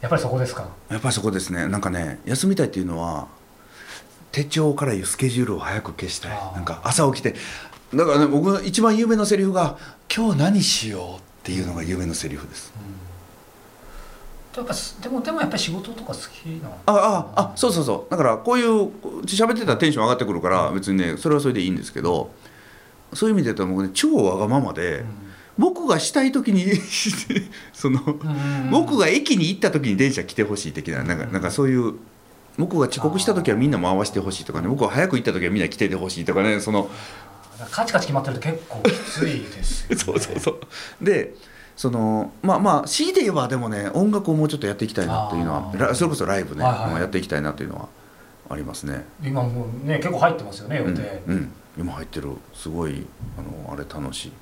[0.01, 0.69] やっぱりそこですか？
[0.89, 1.67] やっぱりそこですね。
[1.67, 3.27] なんかね休みたいっていうのは
[4.31, 6.31] 手帳からいうスケジュールを早く消したい。
[6.55, 7.35] なんか朝起きて
[7.93, 9.77] だからね僕の一番有名なセリフが
[10.15, 12.73] 「今日何しよう」っていうのが有名なセリフです
[14.59, 18.11] やっぱすでもでもやっぱり仕事とか好きなのあああそうそうそう。
[18.11, 18.89] だからこういう
[19.27, 22.31] 喋ってたらテンション上がってくるから別にねそれはそれでいいんですけど
[23.13, 25.05] そういう意味で言ったら僕ね超わがままで、
[25.57, 26.67] 僕がしたい時に
[27.73, 28.71] その、うん。
[28.71, 31.95] 僕が駅に行った時に電車来てほしい的ななんかなんかそういう
[32.59, 36.91] 僕が遅刻した時はみんな回してほしいとかね僕が早く行った時はみんな来ててほしいとかねその
[37.71, 41.05] カチカチ決まってると結構きついですよ、ね、 そうそうそう。
[41.05, 41.35] で
[41.79, 47.01] そのまあまあ C で言えばでもね音楽をもうちょっとやっていきたいなっていうのはそれこそライブね、はいはい。
[47.03, 47.89] やっていきたいなというのは
[48.51, 49.05] ありますね。
[49.23, 53.07] 今もうね結構入ってますよね予うん定、うん、今入ってるすごい
[53.39, 54.33] あのあれ楽しい。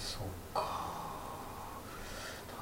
[0.00, 0.64] そうか。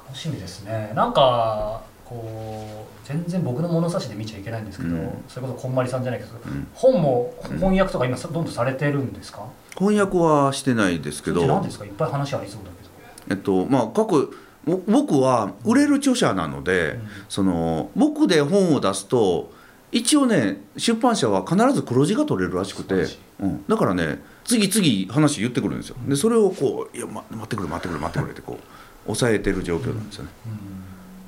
[0.05, 0.91] 楽しみですね。
[0.93, 5.23] なんかこう全然僕の物差しで見ちゃいけないんですけど、うん。
[5.27, 6.67] それこそこんまりさんじゃないけど、うん。
[6.75, 9.47] 本も翻訳とか今さどんどんされてるんですか？
[9.75, 11.47] 翻訳はしてないですけど。
[11.47, 11.85] 何ですか？
[11.85, 12.90] いっぱい話ありそうだけど
[13.31, 17.09] えっとまあ各ぼ僕は売れる著者なので、うん。
[17.29, 19.51] その僕で本を出すと
[19.91, 23.07] 一応ね出版社は必ず黒字が取れるらしくて
[23.41, 25.95] うん、だからね次々話言ってくるんですよ。
[26.07, 30.29] でそれをこう「いや、ま、待ってくれ待ってくれ待ってくれ」ってこう抑えてる状況なんですよね。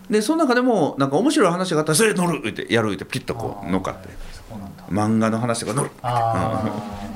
[0.09, 4.09] でその中でもなんか面白い話があったら「それ乗る!」ってやるってピッとこう乗っかって。
[4.91, 5.89] 漫画の話とか乗る。
[6.03, 6.63] あ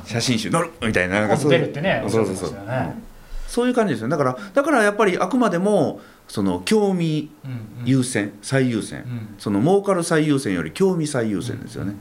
[0.05, 1.59] 写真集乗るみたいななんかそういう。
[1.59, 3.03] 出るってねそうそうそう、ねうん
[3.47, 4.09] そういう感じですよ。
[4.09, 7.85] だからだからやっぱりあくまでもその興味うんうん。
[7.85, 9.35] 優先最優先、うん。
[9.39, 11.91] その儲かる最優先より興味最優先ですよね、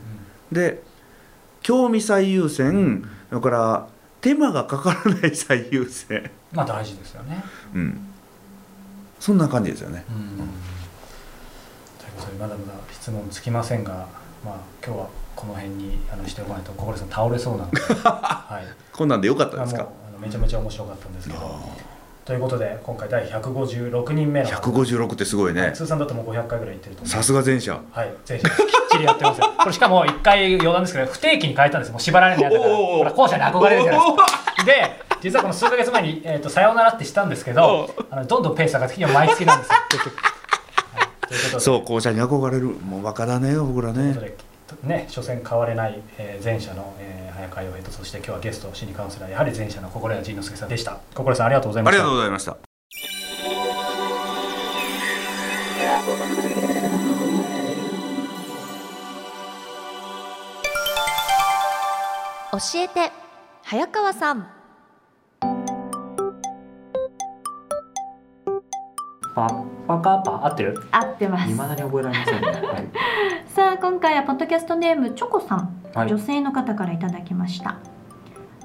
[0.51, 0.83] うんで
[1.61, 3.87] 興味最優先だから
[4.21, 6.29] 手間がかからない最優先。
[6.53, 7.43] まあ大事ですよね。
[7.73, 7.99] うん。
[9.19, 10.05] そんな感じですよね。
[10.09, 10.37] うん
[11.99, 14.07] ということでまだまだ質問つきませんが
[14.45, 14.55] まあ
[14.85, 19.81] 今日はこの辺にあのしておかないと心さん倒れそうなので、 はい、こんなんでよかったですか？
[19.83, 21.39] あのめちゃめちゃ面白かったんですけど。
[21.41, 24.49] あということで今回第156人目の。
[24.49, 25.71] ー156ってすごいね。
[25.73, 27.79] 通算だともう500回ぐらい行ってると思うさすが前者。
[27.89, 28.13] はい。
[28.25, 28.51] ぜひきっ
[28.91, 29.47] ちりやってますよ。
[29.57, 31.91] これしかも1回余談ですけど不定期に変えたんです。
[31.93, 34.15] もう縛られないやつだから後者に憧れるじゃないです
[34.57, 34.65] か。
[34.65, 39.75] で実はこの数ヶ月前に、えー、とさようならってしたんですけどあのどんどんペース上がってきて今毎月なんですよ。
[41.53, 42.65] はい、そう校舎に憧れる。
[42.65, 44.35] もうバカだね僕らね
[44.83, 50.99] ね、所詮変われない、えー前者の、えー早川洋平とそして今日はゲスト心理カウンセラーやはり前者の心谷仁之助さんでした。
[51.13, 52.57] 心谷さんありがとうございまありしたがとうございました。
[62.51, 63.11] 教えて
[63.63, 64.47] 早川さん。
[69.35, 70.83] パッパカパ合ってる？
[70.89, 71.45] 合ってます。
[71.45, 72.47] 未だに覚えられませんね。
[72.47, 72.87] はい
[73.57, 76.07] さあ今回はポッドキャストネームチョコさん、はい。
[76.07, 77.79] 女性の方からいただきました。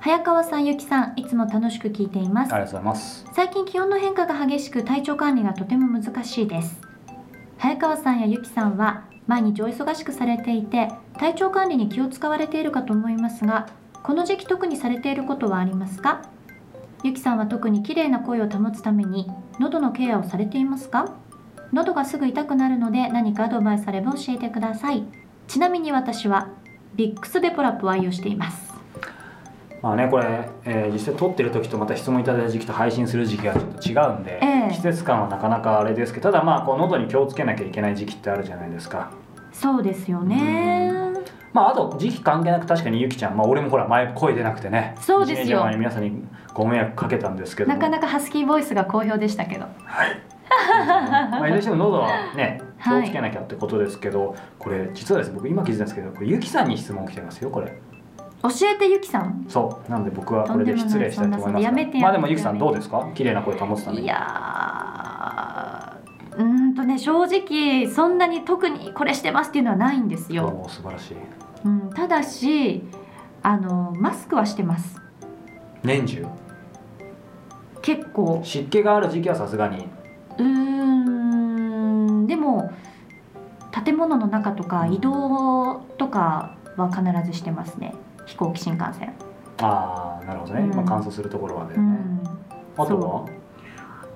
[0.00, 2.52] 早川さんゆきさんいつも楽しく聞いています。
[2.52, 3.26] ありがとうございます。
[3.32, 6.78] 最近気温の変化が激しく体調管理がとても難しいです。
[7.56, 13.70] 早川さんやゆきさんは毎日お忙しくされていて体調管理に気を使われているかと思いますが
[14.02, 16.20] この時期特にされていることはありますか？
[17.02, 19.26] ゆきさんは特に綺麗な声を保つために
[19.58, 21.14] 喉のケアをされていますか？
[21.72, 25.04] 喉がすぐ痛くなるので何かアドバイスあれば教えてください。
[25.48, 26.48] ちなみに私は
[26.94, 28.72] ビックスベポラップを愛用しています。
[29.80, 34.70] まあねこれ、えー実際撮ってる時とまた質問いただいた時期と配信する時期がちょっと違うんで、ええ。
[34.70, 39.10] 季節感はなかなかあれですけどただまあこう喉に気をつけなきゃいけない時期ってあるじゃないですか。
[39.52, 40.92] そうですよね。
[41.54, 45.60] まああと時期関係なく確かにゆきちゃんまあ俺もほら前声出なくてねそうですよ。
[45.60, 46.22] 前に皆さんに
[46.54, 47.74] ご迷惑かけたんですけども。
[47.74, 49.66] なかなかハスキーボイスが好評でしたけど
[51.30, 53.02] まあ、いずれにしても喉はね気はい。
[53.04, 57.78] をつけなきゃってことですけど、これ実はですね僕今気づいたんですけどこれゆきさんに質問来てますよこれ。
[58.42, 59.44] 教えてゆきさん？
[59.48, 59.90] そう。
[59.90, 61.64] なので僕はこれで失礼したいと思います
[62.00, 63.08] まあでもゆきさんどうですか？
[63.14, 64.04] 綺麗な声保つために。
[64.04, 71.16] いやーうーんとね正直そんなに特にこれしてますっていうのはないんですよ、素晴らしい。
[71.64, 72.82] うん、ただし
[73.42, 75.00] あのマスクはしてます。
[75.84, 76.26] 年中？
[77.80, 78.40] 結構。
[78.42, 79.86] 湿気がある時期はさすがに
[80.38, 80.44] うー
[82.22, 82.26] ん。
[82.26, 82.70] でも
[83.84, 87.94] 建物の中とか移動とかは必ずしてますね。
[88.26, 89.12] 飛行機新幹線、
[89.60, 90.76] ああなるほどね、うん。
[90.76, 92.20] まあ、乾燥するところはだうん、
[92.76, 93.26] あとは？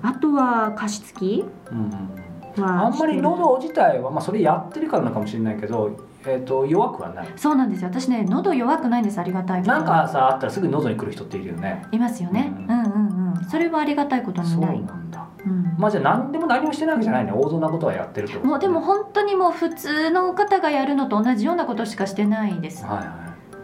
[0.01, 7.27] あとは加湿器うんあんまり喉自体は、まあ、それやってるからなのかもしれないけど、えー、と弱くはない。
[7.35, 7.89] そうなんですよ。
[7.89, 9.19] 私ね喉弱くないんです。
[9.19, 11.85] ありがたいなんかさあったらすぐ喉に来る人っているよね。
[11.91, 13.06] いますよね、ううんん、うんうん
[13.49, 14.81] それはありがたいことにない。
[14.83, 15.27] なんだ。
[15.45, 15.75] うん。
[15.77, 17.31] まあじゃあ何でも何もしてないわけじゃないね。
[17.33, 22.83] 王道なことはやってるもうでも本当にもう普通の方がやるのと同じようなことしかしてないです。
[22.85, 23.07] はいはい。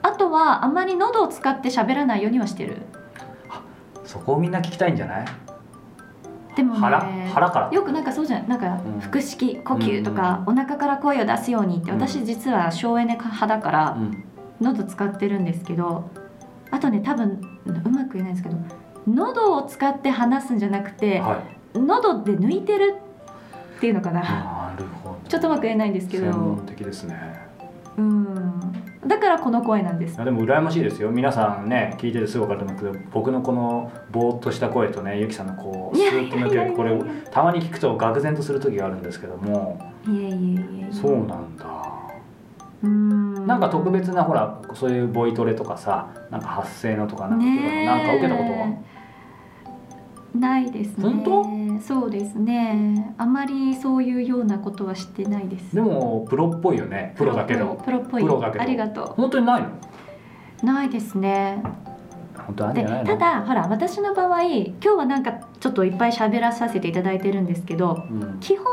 [0.03, 2.77] あとはあまり喉を使って喋らないようにはしてる。
[4.05, 5.25] そこをみんな聞きたいんじゃない？
[6.55, 7.01] でもね腹？
[7.33, 7.69] 腹から？
[7.71, 8.47] よくなんかそうじゃん。
[8.47, 8.99] なんかうん。
[8.99, 11.99] 腹式呼吸とか、お腹から声を出すようにってうん。
[11.99, 14.23] 私実は省エネ派だからうん。
[14.61, 16.09] 喉使ってるんですけど
[16.71, 18.55] あとね多分うまく言えないんですけど
[19.07, 21.43] 喉を使って話すんじゃなくては
[21.75, 21.79] い。
[21.79, 22.95] 喉で抜いてる
[23.77, 24.21] っていうのかな。
[24.21, 25.29] なるほど。
[25.29, 26.31] ちょっとうまく言えないんですけど。
[26.31, 27.19] 専門的ですね。
[27.97, 28.61] うん。
[29.05, 30.17] だからこの声なんです。
[30.23, 31.09] でも羨ましいですよ。
[31.11, 39.79] 皆さんね聞いててすぐ分かると思うけど僕のこのぼーっとした声とねゆきさんのこうスーッと抜けるこれをたまに聞くと愕然とする時があるんですけども。
[40.07, 41.65] いえいえいえそうなんだ。
[42.83, 43.45] うん。
[43.47, 48.67] なんか特別なほらそういうボイトレとかさなんか発声のとかなんか,、なんか受けたことは？
[50.33, 51.03] ないですね。
[51.03, 53.13] 本そうですね。
[53.17, 55.75] あまりそういうようなことはしてないです。
[55.75, 57.13] でもプロっぽいよね。
[57.17, 57.79] プロだけど。
[57.85, 58.23] プロっぽい。
[58.23, 59.67] ありがと本当にないの？
[60.63, 61.61] うないですね。
[62.45, 68.65] 本当あるただほら私の場合今日はなんかちょっといっぱい喋らさせていただいてるんですけどうん、基本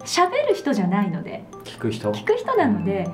[0.00, 1.44] 喋る人じゃないので。
[1.64, 2.12] 聞く人。
[2.12, 3.06] 聞く人なので、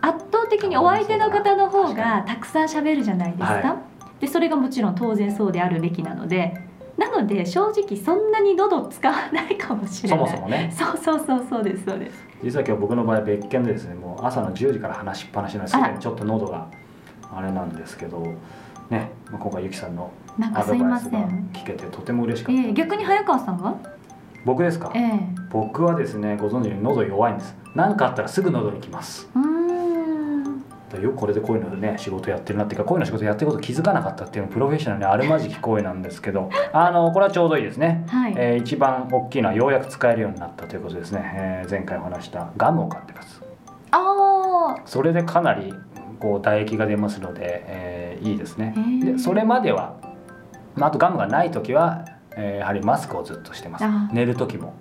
[0.00, 3.82] 圧倒的にお相手の方の方がたくさん喋るじゃないですか、は
[4.20, 6.67] でそれがもちろん当然そうであるべきなので
[6.98, 10.24] なので正直そんなに喉使わないかもしれそない。
[10.24, 10.74] もそもね。
[10.76, 12.24] そうそうそうそうですそうです。
[12.42, 16.66] 実は今日僕の場合別件でですねもう朝の10時から話しっぱなしなのですでにちょっと喉が
[17.32, 18.20] あれなんですけど
[18.90, 20.10] ね、まあ、今回ゆきさんの
[20.54, 21.18] アドバイスが
[21.52, 23.76] 聞けてとても嬉しかえった、ー逆に早川さんは？
[24.44, 24.90] 僕ですか？
[24.94, 25.20] ええ。
[25.50, 27.54] 僕はですねご存知のように喉弱いんです。
[27.74, 29.28] 何かあったらすぐ喉にきます。
[29.34, 29.47] うーん
[30.96, 43.42] よくこれでこういうのね仕事やってるなっていうかこういうの仕事やってること気づかなかったっていうのプロフェッショナルにあるまじき声なんですけどあのこれはちょうどいいですね、はい、えー一番大きいのはようやく使えるようになったということですね、えー前回お話したガムを買ってます。
[43.90, 45.74] ああそれでかなり
[46.18, 48.74] こう唾液が出ますので、えーいいですね。
[49.04, 49.96] でそれまでは、
[50.74, 52.04] まあ、あとガムがない時は、
[52.36, 53.84] えーやはりマスクをずっとしてます。
[53.84, 54.74] あ寝る時も、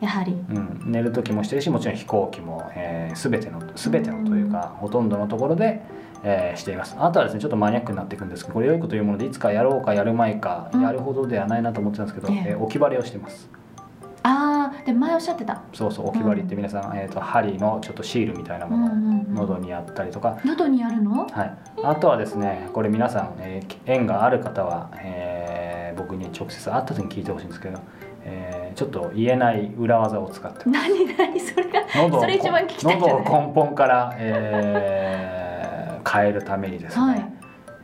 [0.00, 0.32] やはり。
[0.32, 5.82] うん、寝る時もしてるしもちろん飛行機も、えー、全ての全てのというかほとんどのところで、
[6.22, 6.96] えーしています。
[6.98, 10.82] あとはですねちょっとマニアックになっていくんですけどこれ良いこというものでいつかやろうかやるまいか、うん。
[10.82, 12.44] やるほどではないなと思ってたんですけど、ええ。
[12.50, 13.48] えー置き針をしてます。
[14.28, 15.62] ああで前おっしゃってた。
[15.72, 19.34] そうそう置き針って皆さん、えー、と針のちょっとシールみたいなものをうんうんうん。
[19.34, 21.28] 喉にやったりとか、喉にやるの？
[21.28, 27.78] はい、あとはですねこれ皆さん、えー縁がある方は、えー僕に直接会った時に聞いてほしいんですけど、
[28.24, 31.88] えーちょっと言えない裏技を使って何何それが
[32.20, 37.32] それ一番聞きたい喉を根本から、えー変えるためにですね、はい。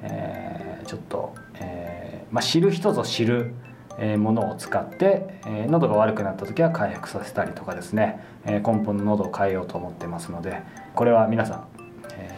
[0.03, 3.55] えーちょっと、えーまあ、知る人ぞ知る、
[3.99, 10.63] えーものを使って、えー喉が悪くなった時は回復させたりとかですね、えー根本の喉を変えようと思ってますので
[10.95, 11.72] これは皆さん、えー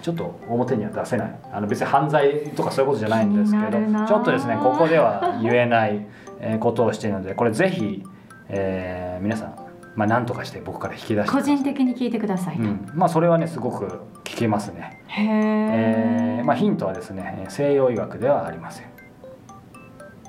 [0.04, 1.40] ちょっと表には出せない。
[1.50, 6.06] あの別に犯罪とかそういうことじゃないんですけどちょっとですねここでは言えない
[6.40, 8.04] えーことをしているのでこれぜひ、
[8.50, 9.56] えー皆さん、
[9.96, 12.56] まあ、何とかして僕から引き出して個人的に聞いてください。
[12.56, 18.82] と、うん、まあそれはねすごく聞けますね、へえ、えーまあ、ヒントはですね西洋医学ではありませ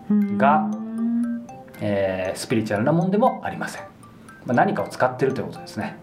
[0.10, 0.38] ん。
[0.38, 0.72] が
[1.82, 3.84] えースピリチュアルなもんでもありません、
[4.46, 5.98] まあ、何かを使ってるということですね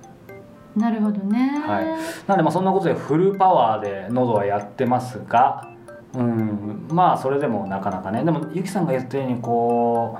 [0.77, 1.87] なるほどね、はい。
[1.87, 1.95] な
[2.29, 5.69] のでまあそんなことでフルパワーで喉はやってますが、
[6.15, 6.87] うん。
[6.91, 8.25] まあそれでもなかなかね。
[8.25, 10.19] でもゆきさんが言ったようにこ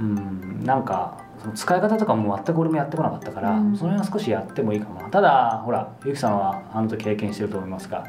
[0.00, 0.62] ううん。
[0.64, 3.76] なんかその使い方とかも全く俺もやってこなかったから、うん。
[3.76, 5.08] その辺は少しやってもいいかもな。
[5.08, 8.04] ただほらゆきさんはあの時経験してると思いますが、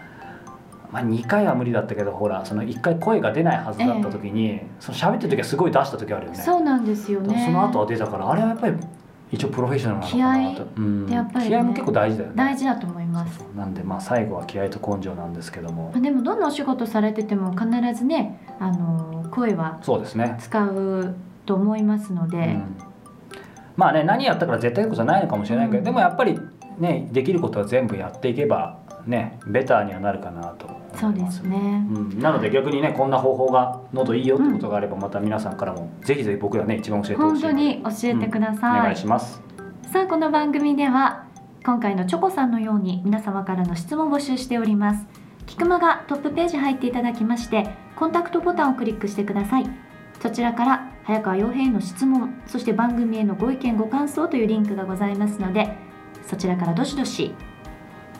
[0.91, 6.38] まあ、2回は無理だったけどほらその1回声が出ないはずだった時に、その喋ってる時はすごい出した時あるよね。
[6.38, 7.45] そうなんですよね。
[7.45, 8.78] その後は出たからあれはやっぱり
[9.30, 12.36] 一応プロフェッショナルなのかなと、うん、やっぱりね気合も結構大事だよね。
[12.38, 13.40] 大事だと思います。
[13.56, 15.92] なんでまあ最後は気合と根性なんですけども。
[15.92, 20.38] まあでもどんなお仕事されてても必ずねあの声はそうですね。
[20.40, 21.16] 使う
[21.46, 22.78] と思いますので、うん。
[23.76, 25.84] まあね何やったから絶対いいことじゃないのかもしれないけど、うん。
[25.84, 26.40] でもやっぱり
[26.78, 30.68] ねできることは全部やっていけばねベターにはなるかなと
[31.00, 39.41] そうですね、うん、なので逆にねこんな方法が喉いいよってことがあればまた皆さんからもぜひぜひ僕らね一番教えてほしい本当に教えてくだおさい、願いします。
[39.91, 41.26] さあこの番組では
[41.66, 45.06] 今回のチョコさんのように皆様からの質問を募集しております。
[45.45, 49.88] キクマがトップページ入っていただきましてコンタクトボタンをクリックしてください。
[50.22, 55.70] そちらから早川洋平への質問そして番組へのご意見ご感想というリンクがございますので
[56.28, 57.34] そちらからどしどし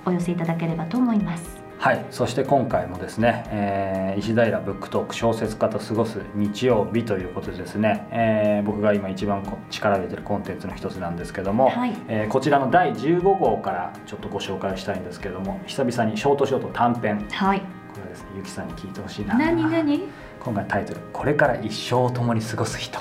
[0.06, 11.96] お寄せいただければと思いますはいそして今回もですね、えー石平ブックトーク小説家と過ごす日曜日ということでですね、えー僕が今一番こ力を入れてるコンテンツの一つなんですけども、はい。
[12.08, 17.20] えーこちらの第15号からちょっとご紹介したいんですけども久々にショートショート短編。
[17.20, 17.60] こはい。
[17.60, 19.38] れはですねゆきさんに聞いてほしいな。
[19.38, 20.02] 何何？
[20.44, 23.00] 今回タイトル「これから一生を共に過ごす人」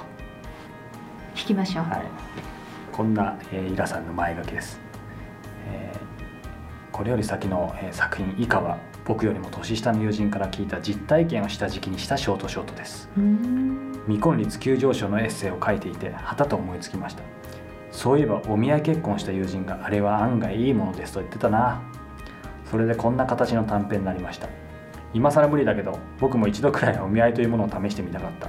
[1.35, 2.03] 聞きましょう、はい、
[2.93, 4.81] こんな、えーイラさんの前書きです、
[5.69, 6.06] えー
[6.97, 13.11] これより先の、えー作品以下は僕よりも年下の友人から聞いた実体験をした時期にしたショートショートです。
[14.07, 17.23] 未婚率急上昇のエッセイを書いていてはたと思いつきました。
[17.91, 21.83] そういえばお見合い結婚した友人があれは案外いいものですと言ってたな。
[22.71, 24.49] それでこんな形の短編になりました。
[25.13, 28.49] 今更無理だけど僕も一度くらいはお見合いというものを試してみたかった。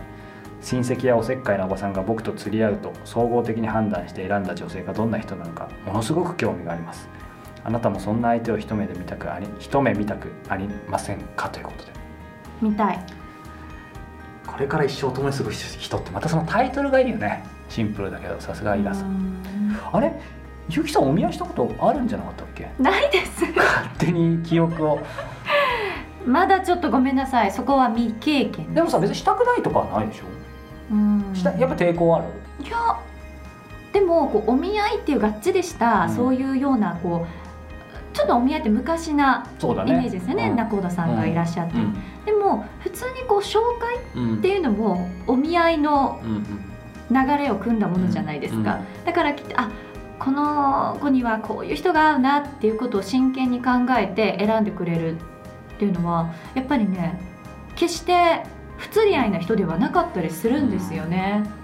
[0.62, 7.10] 親戚やおせっかいなおばさんが僕と釣り合うと総合的に判断して選んだ女性がどんな人なのかものすごく興味があります
[7.68, 11.92] あなたもそんな相手を一目で見たくあり一目見たくありませんかということで。
[12.62, 13.00] 見たい。
[14.48, 17.44] これから一生共に過ごす人ってまたそのタイトルがいいよね。
[17.68, 19.10] シンプルだけどさすがイラさん。
[19.10, 19.44] ん。
[19.92, 20.14] あれ？
[20.70, 22.70] ゆきさんお見合いしたことあるんじゃなかったっけ？
[22.80, 23.44] ないです。
[23.54, 25.00] 勝手に記憶を。
[26.26, 27.52] まだちょっとごめんなさい。
[27.52, 30.24] そこは未経験でもさ別にしたくないとかはないでしょ？
[30.94, 31.32] うん。
[31.34, 32.26] したやっぱ抵抗ある？
[32.66, 32.78] いや
[33.92, 36.10] でもこうお見合いっていうがっちりした、うん。
[36.16, 37.47] そういうようなこう
[38.18, 40.56] ちょっとお見合いって昔なイメージですよねうん。
[40.56, 41.94] 仲人さんがいらっしゃって、うん。
[42.26, 46.46] でも普通にこう紹介うんっていうのもお見合いのうんうん
[47.10, 49.72] 流れを組んだものじゃないですか、うんだからきっとあ
[50.20, 55.20] この子にはこういう人が合うなっていうことを真剣に考えて選んでくれるっ
[55.78, 57.18] ていうのはやっぱりね
[57.76, 58.44] 決して
[58.78, 61.57] 不釣り合いな人ではなかったりするんですよね、いや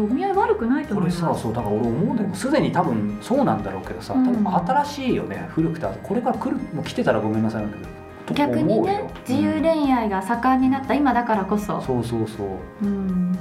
[0.00, 1.38] お見合い悪くないとこれ思います。
[1.38, 4.44] さそうだから俺思うんだけどすでに多分そうなんだろうけどさ多うん。
[4.44, 5.86] 分新しいよね、古くて。
[6.02, 7.90] これから来るもう来てたらごめんなさいなんだけど
[8.26, 12.84] と逆にね自由恋愛が盛んになった今だからこそ、そうそうそう。
[12.84, 13.32] うん、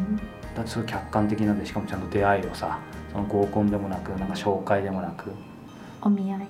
[0.56, 2.80] だってそれ客観的なんでしかもちゃんと出会いをさ。
[3.12, 5.32] その合コンでもなくなんか紹介でもなく。
[6.01, 6.47] お見合い。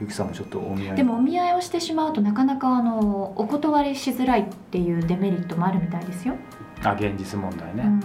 [0.00, 0.96] ゆきさんもちょっとお見合い。
[0.96, 6.34] でもお見合いをしてしまうとなかなかあのお断りしづらいっていうデメリットもあるみたいですよ、
[6.84, 8.00] あ現実問題ね、うん、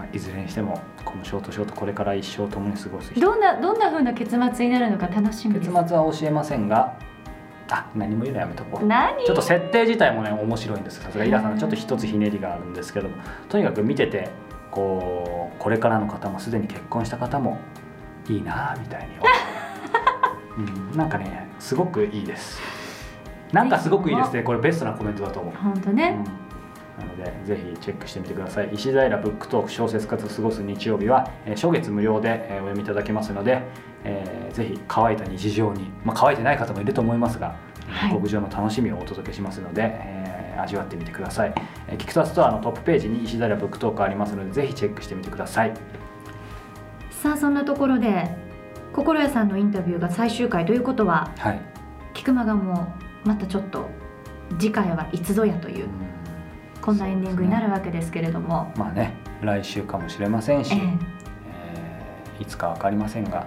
[0.00, 3.20] まあ、いずれにしてもこのショートショートこれから一生共に過ごす人。
[3.20, 5.70] どんなどんな風な結末になるのか楽しみです。
[5.70, 6.96] 結末は教えませんが
[7.70, 8.86] あ何も言うのやめとこう。
[8.86, 9.22] 何？
[9.26, 11.02] ちょっと設定自体もね面白いんです。
[11.02, 13.16] さすがイラさんちょっと一つひねりがあるんですけども。
[13.50, 14.30] とにかく見てて
[14.70, 17.58] こうこれからの方もすでに結婚した方も
[18.26, 19.08] いいなみたいに
[20.56, 20.94] う。
[20.94, 22.58] ん、なんかねすごくいいです。
[23.52, 24.42] なんかすごくいいですね。
[24.44, 25.54] これベストなコメントだと思う。
[25.56, 26.49] 本当ね、うん
[27.00, 28.70] なのでぜひチェックしてみてください。
[28.72, 33.62] 石平ブックトーク小説家と過ごす日曜日は、えー初月無料で、えーお読みいただけますので、
[34.04, 37.56] えーぜひ乾いた日常に、まあ、乾いてない方もいると思いますが、
[37.88, 38.12] はい。
[38.12, 40.30] 極上の楽しみをお届けしますので、えー
[40.60, 41.54] 味わってみてください、
[41.88, 45.72] えーキクタストアのトップページに石平ブックトークありますのでぜひチェックしてみてください。
[47.10, 48.28] さあそんなところで
[48.92, 51.60] 心屋さんのインタビューが最終回ということははい、
[52.12, 52.92] 菊間がも
[53.24, 53.88] うまたちょっと
[54.58, 55.86] 次回はいつぞやという
[56.90, 62.40] こんなエンディングになるわけですけれども、まあね来週かもしれませんし、ええ。
[62.40, 63.46] ーいつか分かりませんが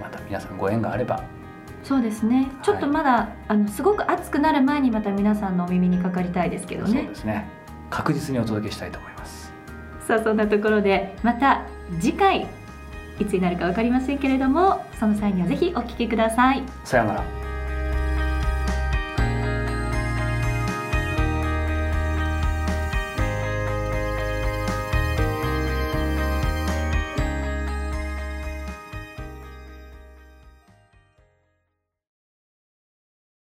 [0.00, 1.22] また皆さんご縁があれば。
[1.22, 2.50] えそうですね。
[2.60, 7.46] ちょっとまだ、あのすごく熱くなる前にまた皆さんのお耳にかかりたいですけどそうねですね。
[7.88, 9.52] 確実にお届けしたいと思います。
[10.08, 11.64] さあそんなところでまた
[12.00, 12.48] 次回
[13.20, 16.64] いつになるか分かりませんけれどもその際にはぜひお聞きください。
[16.82, 17.41] さようなら